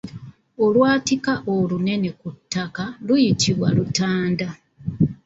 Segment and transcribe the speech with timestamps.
[0.63, 4.49] Olwatika olunene ku ttaka luyitibwa Lutanda.